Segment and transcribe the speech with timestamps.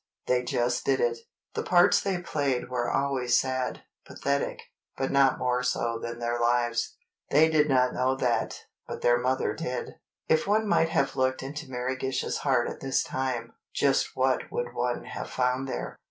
[0.25, 1.19] They just did it.
[1.53, 4.61] The parts they played were always sad—pathetic,
[4.97, 6.95] but not more so than their lives.
[7.29, 9.97] They did not know that, but their mother did.
[10.27, 14.73] If one might have looked into Mary Gish's heart at this time, just what would
[14.73, 15.99] one have found there?